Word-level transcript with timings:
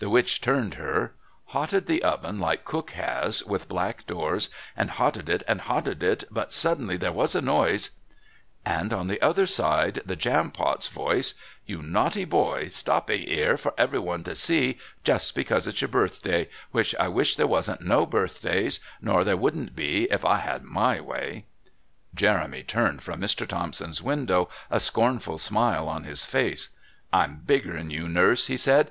The 0.00 0.10
witch 0.10 0.40
turned 0.40 0.74
her) 0.74 1.14
hotted 1.52 1.86
the 1.86 2.02
oven 2.02 2.40
like 2.40 2.64
cook 2.64 2.90
has, 2.90 3.44
with 3.44 3.68
black 3.68 4.04
doors, 4.04 4.50
and 4.76 4.90
hotted 4.90 5.28
it 5.28 5.44
and 5.46 5.60
hotted 5.60 6.02
it, 6.02 6.24
but 6.28 6.52
suddenly 6.52 6.96
there 6.96 7.12
was 7.12 7.36
a 7.36 7.40
noise" 7.40 7.90
And, 8.76 8.92
on 8.92 9.06
the 9.06 9.22
other 9.22 9.46
side, 9.46 10.00
the 10.04 10.16
Jampot's 10.16 10.88
voice: 10.88 11.34
"You 11.66 11.82
naughty 11.82 12.24
boy, 12.24 12.66
stoppin' 12.66 13.26
'ere 13.28 13.56
for 13.56 13.74
everyone 13.78 14.24
to 14.24 14.34
see, 14.34 14.76
just 15.04 15.36
because 15.36 15.68
it's 15.68 15.80
your 15.80 15.86
birthday, 15.86 16.48
which 16.72 16.92
I 16.96 17.06
wish 17.06 17.36
there 17.36 17.46
wasn't 17.46 17.82
no 17.82 18.06
birthdays, 18.06 18.80
nor 19.00 19.22
there 19.22 19.36
wouldn't 19.36 19.76
be 19.76 20.08
if 20.10 20.24
I 20.24 20.38
had 20.38 20.64
my 20.64 21.00
way." 21.00 21.44
Jeremy 22.12 22.64
turned 22.64 23.02
from 23.04 23.20
Mr. 23.20 23.46
Thompson's 23.46 24.02
window, 24.02 24.48
a 24.68 24.80
scornful 24.80 25.38
smile 25.38 25.86
on 25.86 26.02
his 26.02 26.24
face: 26.26 26.70
"I'm 27.12 27.42
bigger'n 27.46 27.90
you, 27.92 28.08
Nurse," 28.08 28.48
he 28.48 28.56
said. 28.56 28.90